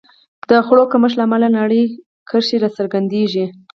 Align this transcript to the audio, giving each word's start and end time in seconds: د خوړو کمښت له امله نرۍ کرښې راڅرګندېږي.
د 0.49 0.51
خوړو 0.65 0.83
کمښت 0.91 1.15
له 1.17 1.23
امله 1.27 1.47
نرۍ 1.55 1.83
کرښې 2.29 2.57
راڅرګندېږي. 2.63 3.45